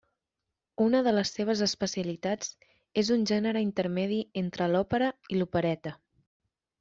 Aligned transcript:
Una 0.85 1.01
de 1.07 1.11
les 1.17 1.31
seves 1.39 1.59
especialitats 1.65 2.49
és 3.01 3.11
un 3.15 3.27
gènere 3.33 3.61
intermedi 3.65 4.17
entre 4.43 4.71
l'òpera 4.73 5.11
i 5.35 5.39
l'opereta. 5.43 5.95